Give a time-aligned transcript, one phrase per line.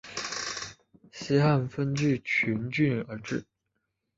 [1.11, 3.45] 西汉分钜鹿郡而置。